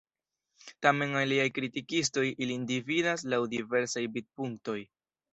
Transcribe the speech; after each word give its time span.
Tamen 0.85 1.11
aliaj 1.17 1.43
kritikistoj 1.57 2.23
ilin 2.45 2.63
dividas 2.71 3.25
laŭ 3.33 3.39
diversaj 3.53 4.03
vidpunktoj. 4.17 4.79